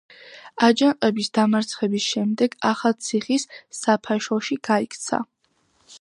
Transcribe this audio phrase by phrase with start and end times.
[0.67, 3.47] აჯანყების დამარცხების შემდეგ ახალციხის
[3.81, 5.25] საფაშოში გაიქცა.